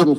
Willkommen 0.00 0.16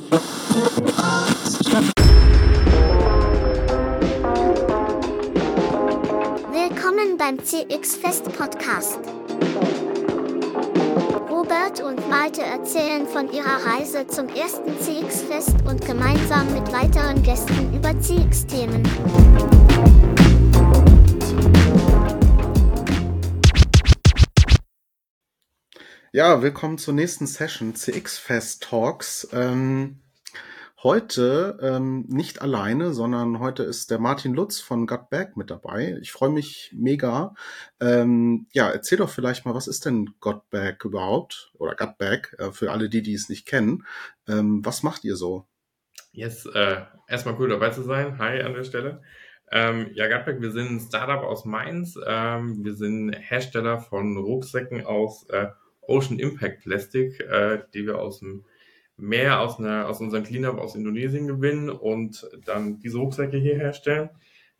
beim 7.18 7.36
CX 7.42 7.96
Fest 7.96 8.32
Podcast. 8.38 9.00
Robert 11.28 11.82
und 11.82 12.08
Malte 12.08 12.42
erzählen 12.42 13.08
von 13.08 13.28
ihrer 13.32 13.66
Reise 13.66 14.06
zum 14.06 14.28
ersten 14.28 14.78
CX 14.78 15.22
Fest 15.22 15.56
und 15.68 15.84
gemeinsam 15.84 16.46
mit 16.54 16.72
weiteren 16.72 17.20
Gästen 17.24 17.74
über 17.74 17.90
CX-Themen. 18.00 18.84
Ja, 26.14 26.42
willkommen 26.42 26.76
zur 26.76 26.92
nächsten 26.92 27.26
Session 27.26 27.74
CX 27.74 28.18
Fest 28.18 28.64
Talks. 28.64 29.26
Ähm, 29.32 30.02
heute 30.82 31.58
ähm, 31.62 32.04
nicht 32.06 32.42
alleine, 32.42 32.92
sondern 32.92 33.38
heute 33.38 33.62
ist 33.62 33.90
der 33.90 33.98
Martin 33.98 34.34
Lutz 34.34 34.60
von 34.60 34.86
Gutback 34.86 35.38
mit 35.38 35.50
dabei. 35.50 35.96
Ich 36.02 36.12
freue 36.12 36.28
mich 36.28 36.70
mega. 36.76 37.34
Ähm, 37.80 38.46
ja, 38.52 38.68
erzähl 38.68 38.98
doch 38.98 39.08
vielleicht 39.08 39.46
mal, 39.46 39.54
was 39.54 39.66
ist 39.66 39.86
denn 39.86 40.10
Gutback 40.20 40.84
überhaupt 40.84 41.50
oder 41.54 41.74
Gutback 41.74 42.36
äh, 42.38 42.52
für 42.52 42.72
alle 42.72 42.90
die, 42.90 43.00
die 43.00 43.14
es 43.14 43.30
nicht 43.30 43.46
kennen? 43.46 43.86
Ähm, 44.28 44.62
was 44.62 44.82
macht 44.82 45.04
ihr 45.04 45.16
so? 45.16 45.46
Yes, 46.12 46.44
äh, 46.44 46.82
erstmal 47.08 47.36
cool 47.38 47.48
dabei 47.48 47.70
zu 47.70 47.84
sein. 47.84 48.18
Hi 48.18 48.42
an 48.42 48.52
der 48.52 48.64
Stelle. 48.64 49.00
Ähm, 49.50 49.88
ja, 49.94 50.08
Gutback, 50.08 50.42
wir 50.42 50.50
sind 50.50 50.72
ein 50.72 50.80
Startup 50.80 51.22
aus 51.24 51.46
Mainz. 51.46 51.98
Ähm, 52.06 52.62
wir 52.62 52.74
sind 52.74 53.14
Hersteller 53.14 53.80
von 53.80 54.18
Rucksäcken 54.18 54.84
aus 54.84 55.26
äh, 55.30 55.46
Ocean 55.82 56.18
Impact 56.18 56.62
Plastic, 56.62 57.20
äh, 57.20 57.60
die 57.74 57.86
wir 57.86 57.98
aus 57.98 58.20
dem 58.20 58.44
Meer, 58.96 59.40
aus, 59.40 59.58
einer, 59.58 59.88
aus 59.88 60.00
unserem 60.00 60.22
Cleanup 60.22 60.58
aus 60.58 60.74
Indonesien 60.74 61.26
gewinnen 61.26 61.70
und 61.70 62.28
dann 62.44 62.78
diese 62.78 62.98
Rucksäcke 62.98 63.36
hier 63.36 63.56
herstellen. 63.56 64.10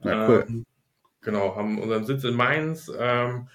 Ja, 0.03 0.29
cool. 0.29 0.45
Ähm, 0.49 0.67
genau, 1.21 1.55
haben 1.55 1.79
unseren 1.79 2.05
Sitz 2.05 2.25
in 2.25 2.35
Mainz. 2.35 2.91
Ähm, 2.99 3.49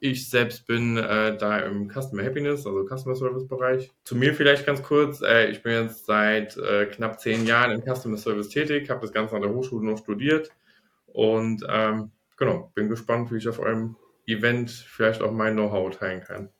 ich 0.00 0.28
selbst 0.28 0.66
bin 0.66 0.96
äh, 0.96 1.36
da 1.36 1.58
im 1.60 1.90
Customer 1.90 2.22
Happiness, 2.22 2.66
also 2.66 2.86
Customer 2.86 3.14
Service 3.14 3.46
Bereich. 3.46 3.92
Zu 4.04 4.16
mir 4.16 4.34
vielleicht 4.34 4.66
ganz 4.66 4.82
kurz. 4.82 5.22
Äh, 5.22 5.50
ich 5.50 5.62
bin 5.62 5.72
jetzt 5.72 6.06
seit 6.06 6.56
äh, 6.56 6.86
knapp 6.86 7.20
zehn 7.20 7.46
Jahren 7.46 7.72
im 7.72 7.82
Customer 7.82 8.16
Service 8.16 8.48
tätig, 8.48 8.88
habe 8.90 9.00
das 9.00 9.12
Ganze 9.12 9.36
an 9.36 9.42
der 9.42 9.52
Hochschule 9.52 9.84
noch 9.84 9.98
studiert 9.98 10.50
und 11.06 11.64
ähm, 11.68 12.10
genau, 12.36 12.70
bin 12.74 12.88
gespannt, 12.88 13.32
wie 13.32 13.38
ich 13.38 13.48
auf 13.48 13.58
eurem 13.58 13.96
Event 14.26 14.70
vielleicht 14.70 15.22
auch 15.22 15.32
mein 15.32 15.54
Know-how 15.54 15.96
teilen 15.96 16.22
kann. 16.22 16.50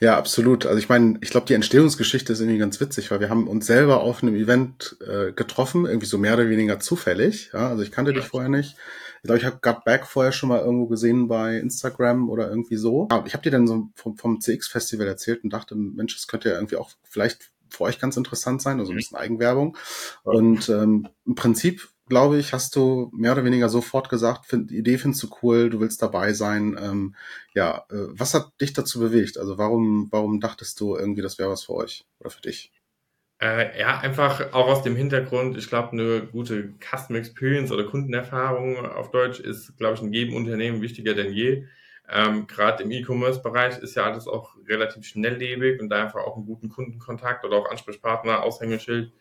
Ja, 0.00 0.16
absolut. 0.16 0.66
Also 0.66 0.78
ich 0.78 0.88
meine, 0.88 1.18
ich 1.20 1.30
glaube, 1.30 1.46
die 1.46 1.54
Entstehungsgeschichte 1.54 2.32
ist 2.32 2.40
irgendwie 2.40 2.58
ganz 2.58 2.80
witzig, 2.80 3.10
weil 3.10 3.20
wir 3.20 3.30
haben 3.30 3.48
uns 3.48 3.66
selber 3.66 4.00
auf 4.00 4.22
einem 4.22 4.34
Event 4.34 4.96
äh, 5.06 5.32
getroffen, 5.32 5.86
irgendwie 5.86 6.06
so 6.06 6.18
mehr 6.18 6.34
oder 6.34 6.48
weniger 6.48 6.80
zufällig. 6.80 7.50
Ja, 7.52 7.68
also 7.68 7.82
ich 7.82 7.90
kannte 7.90 8.12
dich 8.12 8.24
vorher 8.24 8.48
nicht. 8.50 8.76
Ich 9.22 9.26
glaube, 9.26 9.38
ich 9.38 9.46
habe 9.46 9.58
Got 9.62 9.84
Back 9.84 10.06
vorher 10.06 10.32
schon 10.32 10.50
mal 10.50 10.60
irgendwo 10.60 10.86
gesehen 10.86 11.28
bei 11.28 11.56
Instagram 11.56 12.28
oder 12.28 12.50
irgendwie 12.50 12.76
so. 12.76 13.08
Aber 13.10 13.26
ich 13.26 13.32
habe 13.32 13.42
dir 13.42 13.50
dann 13.50 13.66
so 13.66 13.88
vom, 13.94 14.16
vom 14.18 14.40
CX-Festival 14.40 15.06
erzählt 15.06 15.44
und 15.44 15.50
dachte, 15.50 15.74
Mensch, 15.74 16.14
das 16.14 16.26
könnte 16.26 16.50
ja 16.50 16.56
irgendwie 16.56 16.76
auch 16.76 16.90
vielleicht 17.04 17.50
für 17.70 17.84
euch 17.84 17.98
ganz 17.98 18.16
interessant 18.16 18.62
sein, 18.62 18.80
also 18.80 18.92
ein 18.92 18.96
bisschen 18.96 19.16
Eigenwerbung. 19.16 19.76
Und 20.22 20.68
ähm, 20.68 21.08
im 21.26 21.34
Prinzip 21.34 21.88
glaube 22.08 22.38
ich, 22.38 22.52
hast 22.52 22.76
du 22.76 23.10
mehr 23.14 23.32
oder 23.32 23.44
weniger 23.44 23.68
sofort 23.68 24.08
gesagt, 24.08 24.46
find, 24.46 24.70
die 24.70 24.78
Idee 24.78 24.98
findest 24.98 25.22
du 25.22 25.28
cool, 25.42 25.70
du 25.70 25.80
willst 25.80 26.02
dabei 26.02 26.32
sein. 26.32 26.78
Ähm, 26.80 27.14
ja, 27.54 27.84
äh, 27.90 28.08
was 28.10 28.34
hat 28.34 28.52
dich 28.60 28.72
dazu 28.72 29.00
bewegt? 29.00 29.38
Also 29.38 29.58
warum, 29.58 30.08
warum 30.10 30.40
dachtest 30.40 30.80
du 30.80 30.96
irgendwie, 30.96 31.22
das 31.22 31.38
wäre 31.38 31.50
was 31.50 31.64
für 31.64 31.74
euch 31.74 32.04
oder 32.20 32.30
für 32.30 32.42
dich? 32.42 32.72
Äh, 33.40 33.78
ja, 33.80 33.98
einfach 33.98 34.52
auch 34.52 34.68
aus 34.68 34.82
dem 34.82 34.96
Hintergrund, 34.96 35.56
ich 35.58 35.68
glaube, 35.68 35.92
eine 35.92 36.26
gute 36.26 36.74
Customer 36.80 37.18
Experience 37.18 37.72
oder 37.72 37.84
Kundenerfahrung 37.84 38.86
auf 38.86 39.10
Deutsch 39.10 39.40
ist, 39.40 39.76
glaube 39.76 39.94
ich, 39.94 40.02
in 40.02 40.12
jedem 40.12 40.36
Unternehmen 40.36 40.82
wichtiger 40.82 41.14
denn 41.14 41.32
je. 41.32 41.66
Ähm, 42.08 42.46
Gerade 42.46 42.82
im 42.82 42.90
E-Commerce-Bereich 42.90 43.78
ist 43.78 43.96
ja 43.96 44.04
alles 44.04 44.28
auch 44.28 44.56
relativ 44.68 45.06
schnelllebig 45.06 45.80
und 45.80 45.88
da 45.88 46.04
einfach 46.04 46.20
auch 46.20 46.36
einen 46.36 46.46
guten 46.46 46.68
Kundenkontakt 46.68 47.44
oder 47.44 47.56
auch 47.56 47.70
Ansprechpartner, 47.70 48.42
Aushängeschild 48.42 49.12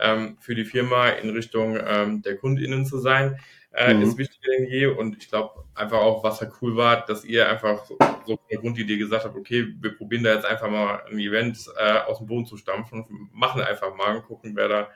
ähm, 0.00 0.36
für 0.40 0.54
die 0.54 0.64
Firma 0.64 1.08
in 1.08 1.30
Richtung 1.30 1.78
ähm, 1.84 2.22
der 2.22 2.36
KundInnen 2.36 2.84
zu 2.86 2.98
sein, 2.98 3.38
äh, 3.72 3.94
mhm. 3.94 4.02
ist 4.02 4.18
wichtiger 4.18 4.52
denn 4.56 4.66
je. 4.66 4.86
Und 4.86 5.16
ich 5.16 5.28
glaube 5.28 5.64
einfach 5.74 5.98
auch, 5.98 6.24
was 6.24 6.40
halt 6.40 6.52
cool 6.60 6.76
war, 6.76 7.04
dass 7.04 7.24
ihr 7.24 7.48
einfach 7.48 7.84
so, 7.84 7.96
so 8.26 8.38
eine 8.50 8.60
Grundidee 8.60 8.98
gesagt 8.98 9.24
habt, 9.24 9.36
okay, 9.36 9.74
wir 9.80 9.96
probieren 9.96 10.24
da 10.24 10.34
jetzt 10.34 10.46
einfach 10.46 10.70
mal 10.70 11.02
ein 11.10 11.18
Event 11.18 11.58
äh, 11.78 11.98
aus 12.00 12.18
dem 12.18 12.26
Boden 12.26 12.46
zu 12.46 12.56
stampfen 12.56 13.04
machen 13.32 13.62
einfach 13.62 13.94
mal 13.94 14.16
und 14.16 14.26
gucken, 14.26 14.56
wer 14.56 14.68
da 14.68 14.88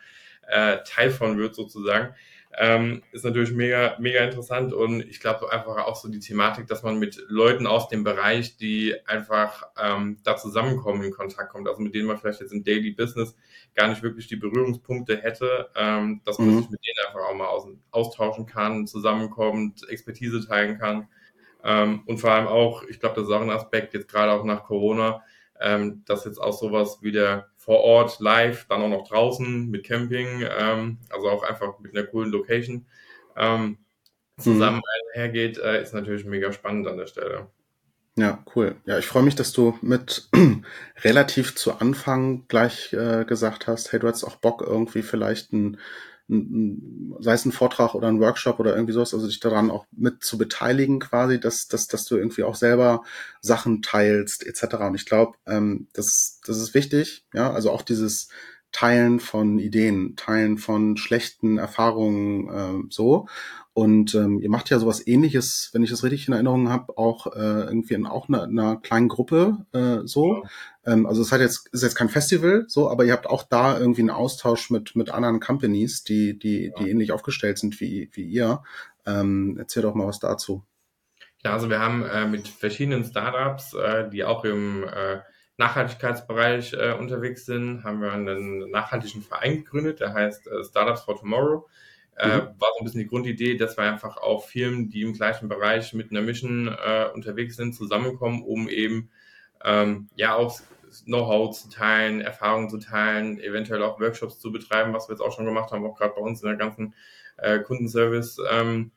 äh, 0.48 0.78
Teil 0.84 1.10
von 1.10 1.38
wird 1.38 1.54
sozusagen. 1.54 2.14
Ähm, 2.56 3.02
ist 3.10 3.24
natürlich 3.24 3.52
mega, 3.52 3.96
mega 3.98 4.20
interessant 4.20 4.72
und 4.72 5.00
ich 5.00 5.18
glaube 5.18 5.50
einfach 5.50 5.76
auch 5.86 5.96
so 5.96 6.08
die 6.08 6.20
Thematik, 6.20 6.68
dass 6.68 6.84
man 6.84 6.98
mit 6.98 7.20
Leuten 7.26 7.66
aus 7.66 7.88
dem 7.88 8.04
Bereich, 8.04 8.56
die 8.56 8.94
einfach 9.06 9.64
ähm, 9.76 10.18
da 10.22 10.36
zusammenkommen, 10.36 11.02
in 11.02 11.10
Kontakt 11.10 11.50
kommt, 11.50 11.66
also 11.66 11.80
mit 11.80 11.94
denen 11.94 12.06
man 12.06 12.16
vielleicht 12.16 12.40
jetzt 12.40 12.52
im 12.52 12.62
Daily 12.62 12.92
Business 12.92 13.34
gar 13.74 13.88
nicht 13.88 14.02
wirklich 14.02 14.28
die 14.28 14.36
Berührungspunkte 14.36 15.16
hätte, 15.16 15.68
ähm, 15.74 16.20
dass 16.24 16.38
man 16.38 16.50
mhm. 16.50 16.58
sich 16.58 16.70
mit 16.70 16.80
denen 16.86 17.08
einfach 17.08 17.28
auch 17.28 17.34
mal 17.34 17.46
aus, 17.48 17.66
austauschen 17.90 18.46
kann, 18.46 18.86
zusammenkommt, 18.86 19.88
Expertise 19.88 20.46
teilen 20.46 20.78
kann. 20.78 21.08
Ähm, 21.64 22.02
und 22.06 22.18
vor 22.18 22.30
allem 22.30 22.46
auch, 22.46 22.84
ich 22.84 23.00
glaube, 23.00 23.16
das 23.16 23.24
ist 23.24 23.34
auch 23.34 23.40
ein 23.40 23.50
Aspekt, 23.50 23.94
jetzt 23.94 24.08
gerade 24.08 24.30
auch 24.30 24.44
nach 24.44 24.64
Corona, 24.64 25.24
ähm, 25.64 26.02
dass 26.04 26.26
jetzt 26.26 26.38
auch 26.38 26.52
sowas 26.52 26.98
wie 27.00 27.10
der 27.10 27.48
vor 27.56 27.80
Ort 27.80 28.20
live, 28.20 28.66
dann 28.68 28.82
auch 28.82 28.88
noch 28.88 29.08
draußen 29.08 29.70
mit 29.70 29.84
Camping, 29.84 30.44
ähm, 30.46 30.98
also 31.08 31.30
auch 31.30 31.42
einfach 31.42 31.78
mit 31.78 31.96
einer 31.96 32.06
coolen 32.06 32.30
Location 32.30 32.86
ähm, 33.36 33.78
zusammen 34.38 34.78
mhm. 34.78 35.14
einhergeht, 35.14 35.58
äh, 35.58 35.82
ist 35.82 35.94
natürlich 35.94 36.26
mega 36.26 36.52
spannend 36.52 36.86
an 36.86 36.98
der 36.98 37.06
Stelle. 37.06 37.48
Ja, 38.16 38.44
cool. 38.54 38.76
Ja, 38.84 38.98
ich 38.98 39.06
freue 39.06 39.24
mich, 39.24 39.34
dass 39.34 39.52
du 39.52 39.76
mit 39.80 40.28
relativ 41.02 41.56
zu 41.56 41.78
Anfang 41.78 42.46
gleich 42.46 42.92
äh, 42.92 43.24
gesagt 43.24 43.66
hast, 43.66 43.92
hey, 43.92 43.98
du 43.98 44.06
hast 44.06 44.22
auch 44.22 44.36
Bock 44.36 44.62
irgendwie 44.64 45.02
vielleicht 45.02 45.52
ein 45.52 45.78
sei 46.28 47.34
es 47.34 47.44
ein 47.44 47.52
Vortrag 47.52 47.94
oder 47.94 48.08
ein 48.08 48.20
Workshop 48.20 48.58
oder 48.58 48.74
irgendwie 48.74 48.94
sowas, 48.94 49.12
also 49.12 49.26
dich 49.26 49.40
daran 49.40 49.70
auch 49.70 49.86
mit 49.92 50.24
zu 50.24 50.38
beteiligen 50.38 50.98
quasi, 50.98 51.38
dass, 51.38 51.68
dass, 51.68 51.86
dass 51.86 52.06
du 52.06 52.16
irgendwie 52.16 52.44
auch 52.44 52.54
selber 52.54 53.02
Sachen 53.42 53.82
teilst 53.82 54.46
etc. 54.46 54.76
Und 54.76 54.94
ich 54.94 55.04
glaube, 55.04 55.36
ähm, 55.46 55.88
das, 55.92 56.40
das 56.46 56.58
ist 56.58 56.72
wichtig, 56.72 57.26
ja, 57.34 57.52
also 57.52 57.70
auch 57.70 57.82
dieses 57.82 58.28
Teilen 58.74 59.20
von 59.20 59.60
Ideen, 59.60 60.16
Teilen 60.16 60.58
von 60.58 60.96
schlechten 60.96 61.58
Erfahrungen 61.58 62.48
äh, 62.48 62.86
so. 62.90 63.28
Und 63.72 64.14
ähm, 64.14 64.40
ihr 64.40 64.50
macht 64.50 64.68
ja 64.68 64.78
sowas 64.78 65.06
ähnliches, 65.06 65.70
wenn 65.72 65.82
ich 65.84 65.90
das 65.90 66.02
richtig 66.02 66.26
in 66.26 66.34
Erinnerung 66.34 66.68
habe, 66.68 66.98
auch 66.98 67.28
äh, 67.28 67.64
irgendwie 67.66 67.94
in 67.94 68.06
auch 68.06 68.28
einer, 68.28 68.42
einer 68.42 68.76
kleinen 68.76 69.08
Gruppe 69.08 69.64
äh, 69.72 70.06
so. 70.06 70.42
Ja. 70.42 70.92
Ähm, 70.92 71.06
also 71.06 71.22
es 71.22 71.30
hat 71.30 71.40
jetzt, 71.40 71.68
ist 71.72 71.82
jetzt 71.82 71.94
kein 71.94 72.08
Festival, 72.08 72.64
so, 72.66 72.90
aber 72.90 73.04
ihr 73.04 73.12
habt 73.12 73.28
auch 73.28 73.44
da 73.44 73.78
irgendwie 73.78 74.02
einen 74.02 74.10
Austausch 74.10 74.70
mit, 74.70 74.96
mit 74.96 75.10
anderen 75.10 75.38
Companies, 75.38 76.02
die, 76.02 76.36
die, 76.36 76.66
ja. 76.66 76.72
die 76.78 76.90
ähnlich 76.90 77.12
aufgestellt 77.12 77.58
sind 77.58 77.80
wie, 77.80 78.10
wie 78.12 78.24
ihr. 78.24 78.62
Ähm, 79.06 79.56
erzähl 79.56 79.82
doch 79.82 79.94
mal 79.94 80.08
was 80.08 80.18
dazu. 80.18 80.64
Ja, 81.44 81.52
also 81.52 81.70
wir 81.70 81.78
haben 81.78 82.04
äh, 82.04 82.26
mit 82.26 82.48
verschiedenen 82.48 83.04
Startups, 83.04 83.74
äh, 83.74 84.10
die 84.10 84.24
auch 84.24 84.44
im 84.44 84.84
äh, 84.84 85.18
Nachhaltigkeitsbereich 85.56 86.72
äh, 86.72 86.92
unterwegs 86.92 87.46
sind, 87.46 87.84
haben 87.84 88.00
wir 88.00 88.12
einen 88.12 88.70
nachhaltigen 88.70 89.22
Verein 89.22 89.58
gegründet, 89.58 90.00
der 90.00 90.12
heißt 90.12 90.46
äh, 90.48 90.64
Startups 90.64 91.02
for 91.02 91.18
Tomorrow. 91.18 91.66
Äh, 92.16 92.28
mhm. 92.28 92.40
war 92.58 92.68
so 92.74 92.80
ein 92.80 92.84
bisschen 92.84 93.00
die 93.00 93.08
Grundidee, 93.08 93.56
dass 93.56 93.76
wir 93.76 93.84
einfach 93.84 94.18
auch 94.18 94.44
Firmen, 94.44 94.88
die 94.88 95.02
im 95.02 95.14
gleichen 95.14 95.48
Bereich 95.48 95.92
mit 95.94 96.10
einer 96.10 96.22
Mission 96.22 96.68
äh, 96.68 97.06
unterwegs 97.12 97.56
sind, 97.56 97.74
zusammenkommen, 97.74 98.42
um 98.42 98.68
eben 98.68 99.10
ähm, 99.64 100.08
ja 100.14 100.34
auch 100.34 100.60
Know-how 101.06 101.50
zu 101.50 101.70
teilen, 101.70 102.20
Erfahrungen 102.20 102.70
zu 102.70 102.78
teilen, 102.78 103.40
eventuell 103.40 103.82
auch 103.82 103.98
Workshops 103.98 104.38
zu 104.38 104.52
betreiben, 104.52 104.92
was 104.92 105.08
wir 105.08 105.14
jetzt 105.14 105.22
auch 105.22 105.32
schon 105.32 105.44
gemacht 105.44 105.72
haben, 105.72 105.84
auch 105.84 105.96
gerade 105.96 106.14
bei 106.14 106.22
uns 106.22 106.40
in 106.42 106.48
der 106.48 106.56
ganzen 106.56 106.94
äh, 107.36 107.58
Kundenservice. 107.58 108.38
Ähm, 108.50 108.92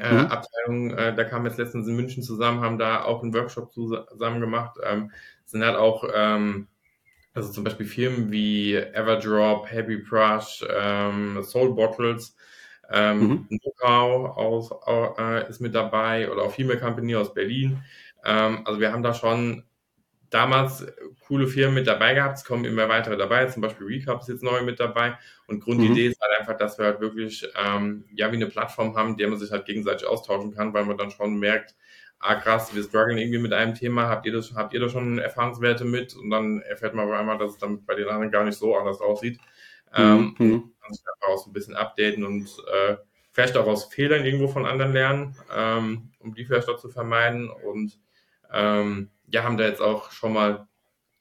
äh, 0.00 0.12
mhm. 0.12 0.26
Abteilung, 0.26 0.90
äh, 0.90 1.14
da 1.14 1.24
kamen 1.24 1.46
jetzt 1.46 1.58
letztens 1.58 1.86
in 1.88 1.96
München 1.96 2.22
zusammen, 2.22 2.60
haben 2.60 2.78
da 2.78 3.04
auch 3.04 3.22
einen 3.22 3.34
Workshop 3.34 3.72
zusammen 3.72 4.40
gemacht, 4.40 4.78
ähm, 4.84 5.10
sind 5.44 5.64
halt 5.64 5.76
auch 5.76 6.04
ähm, 6.14 6.68
also 7.38 7.52
zum 7.52 7.64
Beispiel 7.64 7.86
Firmen 7.86 8.32
wie 8.32 8.74
Everdrop, 8.74 9.70
Happy 9.70 9.96
Brush, 9.98 10.64
ähm, 10.68 11.42
Soul 11.42 11.74
Bottles, 11.74 12.36
ähm, 12.90 13.46
mhm. 13.48 13.60
aus, 13.82 14.70
äh, 15.18 15.48
ist 15.48 15.60
mit 15.60 15.74
dabei 15.74 16.30
oder 16.30 16.42
auch 16.42 16.52
Female 16.52 16.80
Company 16.80 17.14
aus 17.14 17.32
Berlin. 17.32 17.82
Ähm, 18.24 18.62
also 18.64 18.80
wir 18.80 18.92
haben 18.92 19.02
da 19.02 19.14
schon 19.14 19.62
damals 20.30 20.86
coole 21.26 21.46
Firmen 21.46 21.76
mit 21.76 21.86
dabei 21.86 22.14
gehabt. 22.14 22.38
Es 22.38 22.44
kommen 22.44 22.64
immer 22.64 22.88
weitere 22.88 23.16
dabei. 23.16 23.46
Zum 23.46 23.62
Beispiel 23.62 23.86
Recap 23.86 24.20
ist 24.20 24.28
jetzt 24.28 24.42
neu 24.42 24.62
mit 24.62 24.80
dabei. 24.80 25.18
Und 25.46 25.60
Grundidee 25.60 26.06
mhm. 26.06 26.10
ist 26.12 26.20
halt 26.20 26.40
einfach, 26.40 26.56
dass 26.56 26.78
wir 26.78 26.86
halt 26.86 27.00
wirklich, 27.00 27.46
ähm, 27.56 28.04
ja, 28.12 28.30
wie 28.30 28.36
eine 28.36 28.46
Plattform 28.46 28.96
haben, 28.96 29.16
der 29.16 29.28
man 29.28 29.38
sich 29.38 29.50
halt 29.50 29.66
gegenseitig 29.66 30.06
austauschen 30.06 30.54
kann, 30.54 30.74
weil 30.74 30.84
man 30.84 30.98
dann 30.98 31.10
schon 31.10 31.38
merkt, 31.38 31.74
ah 32.20 32.34
krass, 32.34 32.74
wir 32.74 32.82
strugglen 32.82 33.18
irgendwie 33.18 33.38
mit 33.38 33.52
einem 33.52 33.74
Thema, 33.74 34.08
habt 34.08 34.26
ihr 34.26 34.32
das, 34.32 34.54
habt 34.54 34.74
ihr 34.74 34.80
da 34.80 34.88
schon 34.88 35.18
Erfahrungswerte 35.18 35.84
mit? 35.84 36.14
Und 36.16 36.30
dann 36.30 36.60
erfährt 36.62 36.94
man 36.94 37.08
auf 37.08 37.14
einmal, 37.14 37.38
dass 37.38 37.52
es 37.52 37.58
dann 37.58 37.84
bei 37.84 37.94
den 37.94 38.08
anderen 38.08 38.30
gar 38.30 38.44
nicht 38.44 38.58
so 38.58 38.76
anders 38.76 39.00
aussieht. 39.00 39.38
Ähm, 39.94 40.34
mhm. 40.38 40.72
kann 40.80 40.92
sich 40.92 41.04
einfach 41.06 41.34
auch 41.34 41.44
so 41.44 41.50
ein 41.50 41.54
bisschen 41.54 41.74
updaten 41.74 42.24
und 42.24 42.46
äh, 42.70 42.96
vielleicht 43.32 43.56
auch 43.56 43.66
aus 43.66 43.86
Fehlern 43.86 44.24
irgendwo 44.24 44.48
von 44.48 44.66
anderen 44.66 44.92
lernen, 44.92 45.36
ähm, 45.56 46.10
um 46.18 46.34
die 46.34 46.44
vielleicht 46.44 46.68
auch 46.68 46.78
zu 46.78 46.88
vermeiden. 46.88 47.48
Und 47.48 47.98
ähm, 48.52 49.10
ja, 49.30 49.44
haben 49.44 49.56
da 49.56 49.64
jetzt 49.64 49.80
auch 49.80 50.10
schon 50.10 50.32
mal 50.32 50.68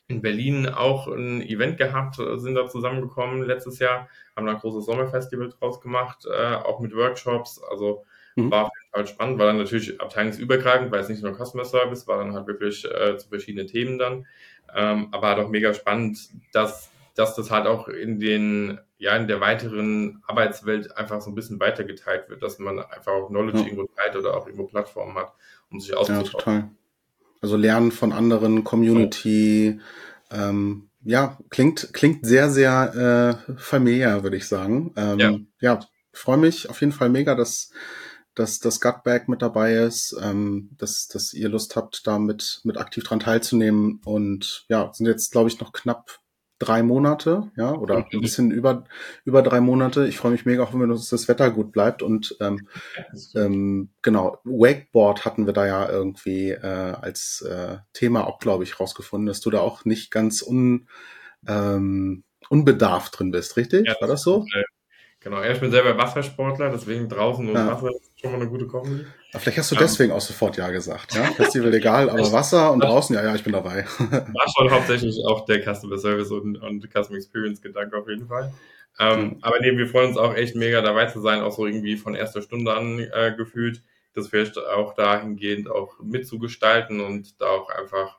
in 0.07 0.21
Berlin 0.21 0.67
auch 0.67 1.07
ein 1.07 1.41
Event 1.41 1.77
gehabt, 1.77 2.15
sind 2.15 2.55
da 2.55 2.67
zusammengekommen 2.67 3.43
letztes 3.43 3.79
Jahr, 3.79 4.07
haben 4.35 4.45
da 4.45 4.53
ein 4.53 4.59
großes 4.59 4.85
Sommerfestival 4.85 5.49
draus 5.49 5.81
gemacht, 5.81 6.25
äh, 6.25 6.55
auch 6.55 6.79
mit 6.79 6.95
Workshops. 6.95 7.61
Also 7.69 8.05
mhm. 8.35 8.49
war 8.49 8.65
auf 8.65 8.71
jeden 8.79 8.91
Fall 8.91 9.13
spannend, 9.13 9.39
war 9.39 9.47
dann 9.47 9.57
natürlich 9.57 9.99
abteilungsübergreifend, 9.99 10.91
weil 10.91 11.01
es 11.01 11.09
nicht 11.09 11.23
nur 11.23 11.33
Customer 11.33 11.65
Service, 11.65 12.07
war 12.07 12.19
dann 12.19 12.33
halt 12.33 12.47
wirklich 12.47 12.85
äh, 12.85 13.17
zu 13.17 13.27
verschiedenen 13.27 13.67
Themen 13.67 13.99
dann. 13.99 14.25
Ähm, 14.73 15.09
aber 15.11 15.27
halt 15.27 15.39
auch 15.39 15.49
mega 15.49 15.73
spannend, 15.73 16.19
dass, 16.53 16.89
dass 17.15 17.35
das 17.35 17.51
halt 17.51 17.67
auch 17.67 17.89
in 17.89 18.19
den, 18.19 18.79
ja, 18.97 19.15
in 19.17 19.27
der 19.27 19.41
weiteren 19.41 20.23
Arbeitswelt 20.25 20.95
einfach 20.95 21.19
so 21.19 21.31
ein 21.31 21.35
bisschen 21.35 21.59
weitergeteilt 21.59 22.29
wird, 22.29 22.43
dass 22.43 22.59
man 22.59 22.79
einfach 22.79 23.11
auch 23.11 23.27
Knowledge 23.27 23.59
ja. 23.59 23.65
irgendwo 23.65 23.87
teilt 23.93 24.15
oder 24.15 24.37
auch 24.37 24.45
irgendwo 24.45 24.67
Plattformen 24.67 25.15
hat, 25.17 25.33
um 25.69 25.81
sich 25.81 25.93
auszutauschen. 25.95 26.25
Ja, 26.25 26.39
total. 26.39 26.69
Also 27.41 27.55
lernen 27.55 27.91
von 27.91 28.11
anderen, 28.11 28.63
Community, 28.63 29.79
ähm, 30.31 30.89
ja, 31.03 31.37
klingt, 31.49 31.93
klingt 31.93 32.25
sehr, 32.25 32.49
sehr 32.49 33.41
äh, 33.47 33.53
familiär, 33.57 34.23
würde 34.23 34.37
ich 34.37 34.47
sagen. 34.47 34.93
Ähm, 34.97 35.19
ja, 35.19 35.37
ja 35.61 35.79
freue 36.17 36.37
mich 36.37 36.69
auf 36.69 36.81
jeden 36.81 36.91
Fall 36.91 37.09
mega, 37.09 37.35
dass, 37.35 37.71
dass 38.35 38.59
das 38.59 38.81
Gutbag 38.81 39.27
mit 39.27 39.41
dabei 39.41 39.75
ist, 39.75 40.15
ähm, 40.21 40.69
dass, 40.77 41.07
dass 41.07 41.33
ihr 41.33 41.49
Lust 41.49 41.75
habt, 41.75 42.05
da 42.05 42.19
mit, 42.19 42.61
mit 42.63 42.77
aktiv 42.77 43.03
dran 43.03 43.19
teilzunehmen. 43.19 44.01
Und 44.03 44.65
ja, 44.67 44.91
sind 44.93 45.05
jetzt, 45.05 45.31
glaube 45.31 45.49
ich, 45.49 45.59
noch 45.59 45.71
knapp 45.71 46.19
drei 46.59 46.81
Monate, 46.83 47.51
ja, 47.55 47.73
oder 47.73 48.07
ein 48.11 48.21
bisschen 48.21 48.51
über, 48.51 48.85
über 49.25 49.41
drei 49.41 49.61
Monate. 49.61 50.07
Ich 50.07 50.17
freue 50.17 50.31
mich 50.31 50.45
mega, 50.45 50.63
auch 50.63 50.73
wenn 50.73 50.91
uns 50.91 51.09
das 51.09 51.27
Wetter 51.27 51.51
gut 51.51 51.71
bleibt. 51.71 52.01
Und 52.01 52.35
ähm, 52.39 52.67
ähm, 53.35 53.89
genau, 54.01 54.39
Wakeboard 54.43 55.25
hatten 55.25 55.45
wir 55.45 55.53
da 55.53 55.67
ja 55.67 55.89
irgendwie 55.89 56.51
äh, 56.51 56.93
als 56.99 57.41
äh, 57.41 57.77
Thema 57.93 58.25
auch, 58.27 58.39
glaube 58.39 58.63
ich, 58.63 58.79
rausgefunden, 58.79 59.27
dass 59.27 59.41
du 59.41 59.49
da 59.49 59.59
auch 59.59 59.85
nicht 59.85 60.11
ganz 60.11 60.41
un, 60.41 60.87
ähm, 61.47 62.23
unbedarft 62.49 63.19
drin 63.19 63.31
bist, 63.31 63.57
richtig? 63.57 63.87
Ja, 63.87 63.95
War 63.99 64.07
das 64.07 64.23
so? 64.23 64.45
Äh, 64.53 64.63
genau, 65.19 65.41
ja, 65.41 65.51
ich 65.51 65.59
bin 65.59 65.71
selber 65.71 65.97
Wassersportler, 65.97 66.71
deswegen 66.71 67.07
draußen 67.07 67.47
und 67.47 67.55
ja. 67.55 67.67
Wasser 67.67 67.91
schon 68.19 68.31
mal 68.31 68.41
eine 68.41 68.49
gute 68.49 68.67
Kombi. 68.67 69.05
Aber 69.31 69.39
vielleicht 69.39 69.57
hast 69.59 69.71
du 69.71 69.75
deswegen 69.75 70.11
auch 70.11 70.21
sofort 70.21 70.57
Ja 70.57 70.69
gesagt. 70.69 71.13
Ja? 71.13 71.25
Festival 71.25 71.73
egal, 71.73 72.09
aber 72.09 72.31
Wasser 72.31 72.71
und 72.71 72.81
draußen, 72.81 73.15
ja, 73.15 73.23
ja, 73.23 73.35
ich 73.35 73.43
bin 73.43 73.53
dabei. 73.53 73.85
War 73.97 74.47
schon 74.57 74.71
hauptsächlich 74.71 75.17
auch 75.25 75.45
der 75.45 75.61
Customer 75.61 75.97
Service 75.97 76.31
und, 76.31 76.57
und 76.57 76.87
Customer 76.91 77.17
Experience 77.17 77.61
Gedanke 77.61 77.97
auf 77.97 78.07
jeden 78.07 78.27
Fall. 78.27 78.51
Ähm, 78.99 79.21
mhm. 79.21 79.37
Aber 79.41 79.59
nee, 79.59 79.77
wir 79.77 79.87
freuen 79.87 80.09
uns 80.09 80.17
auch 80.17 80.33
echt 80.33 80.55
mega 80.55 80.81
dabei 80.81 81.05
zu 81.05 81.21
sein, 81.21 81.41
auch 81.41 81.51
so 81.51 81.65
irgendwie 81.65 81.97
von 81.97 82.15
erster 82.15 82.41
Stunde 82.41 82.73
an 82.73 82.99
äh, 82.99 83.33
gefühlt, 83.37 83.83
das 84.13 84.29
vielleicht 84.29 84.57
auch 84.57 84.95
dahingehend 84.95 85.69
auch 85.69 85.99
mitzugestalten 86.01 87.01
und 87.01 87.39
da 87.39 87.45
auch 87.47 87.69
einfach 87.69 88.17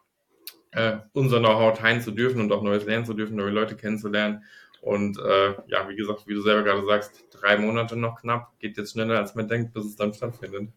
äh, 0.71 0.99
unser 1.13 1.41
Know-how 1.41 1.77
teilen 1.77 2.01
zu 2.01 2.13
dürfen 2.13 2.41
und 2.41 2.53
auch 2.53 2.63
Neues 2.63 2.85
lernen 2.85 3.07
zu 3.07 3.15
dürfen, 3.15 3.37
neue 3.37 3.51
Leute 3.51 3.75
kennenzulernen. 3.75 4.45
Und 4.81 5.19
äh, 5.19 5.55
ja, 5.67 5.89
wie 5.89 5.97
gesagt, 5.97 6.27
wie 6.27 6.35
du 6.35 6.41
selber 6.41 6.63
gerade 6.63 6.87
sagst, 6.87 7.25
drei 7.31 7.59
Monate 7.59 7.97
noch 7.97 8.21
knapp, 8.21 8.59
geht 8.59 8.77
jetzt 8.77 8.93
schneller, 8.93 9.19
als 9.19 9.35
man 9.35 9.49
denkt, 9.49 9.73
bis 9.75 9.85
es 9.85 9.97
dann 9.97 10.15
stattfindet. 10.15 10.71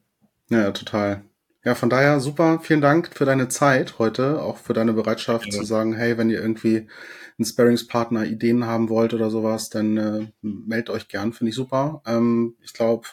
Ja, 0.50 0.72
total. 0.72 1.24
Ja, 1.64 1.76
von 1.76 1.90
daher 1.90 2.20
super. 2.20 2.60
Vielen 2.62 2.82
Dank 2.82 3.16
für 3.16 3.26
deine 3.26 3.48
Zeit 3.48 4.00
heute, 4.00 4.42
auch 4.42 4.58
für 4.58 4.74
deine 4.74 4.94
Bereitschaft 4.94 5.46
ja. 5.46 5.52
zu 5.52 5.64
sagen, 5.64 5.94
hey, 5.94 6.18
wenn 6.18 6.30
ihr 6.30 6.42
irgendwie 6.42 6.88
einen 7.38 7.46
Sparringspartner 7.46 8.26
Ideen 8.26 8.66
haben 8.66 8.90
wollt 8.90 9.14
oder 9.14 9.30
sowas, 9.30 9.70
dann 9.70 9.98
äh, 9.98 10.28
meldet 10.42 10.90
euch 10.90 11.08
gern, 11.08 11.34
finde 11.34 11.50
ich 11.50 11.56
super. 11.56 12.02
Ähm, 12.06 12.56
ich 12.62 12.74
glaube, 12.74 13.08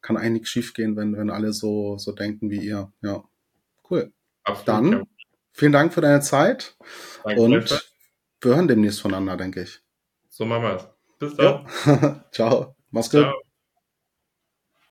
kann 0.00 0.16
eigentlich 0.16 0.48
schief 0.48 0.74
gehen, 0.74 0.96
wenn, 0.96 1.16
wenn 1.16 1.30
alle 1.30 1.52
so, 1.52 1.98
so 1.98 2.12
denken 2.12 2.50
wie 2.50 2.60
ihr. 2.60 2.92
Ja, 3.02 3.24
cool. 3.90 4.12
Absolut, 4.42 4.68
dann 4.68 4.92
ja. 4.92 5.02
vielen 5.52 5.72
Dank 5.72 5.92
für 5.92 6.00
deine 6.00 6.20
Zeit 6.20 6.76
Danke 7.24 7.40
und 7.40 7.90
wir 8.40 8.54
hören 8.54 8.68
demnächst 8.68 9.00
voneinander, 9.00 9.36
denke 9.36 9.62
ich. 9.62 9.82
So 10.38 10.46
machen 10.46 10.62
wir 10.62 10.76
es. 10.76 10.88
Bis 11.18 11.34
dann. 11.34 11.66
Ja. 11.84 12.24
Ciao. 12.30 12.76
Mach's 12.92 13.10
gut. 13.10 13.22
Ciao. 13.22 13.47